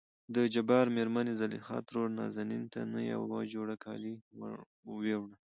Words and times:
دجبار 0.35 0.85
مېرمنې 0.97 1.33
زليخا 1.41 1.77
ترور 1.87 2.07
نازنين 2.19 2.63
ته 2.73 2.81
نه 2.93 2.99
يو 3.11 3.21
جوړ 3.53 3.67
کالي 3.83 4.13
وړل. 4.89 5.31